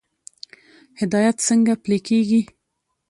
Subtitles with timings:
[0.99, 2.41] هدایت څنګه پلی کیږي؟